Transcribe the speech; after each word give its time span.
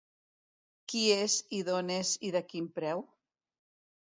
Qui 0.93 1.03
és, 1.17 1.35
i 1.57 1.59
d'on 1.69 1.93
és 1.97 2.15
i 2.31 2.33
de 2.37 2.43
quin 2.49 2.71
preu? 2.81 3.05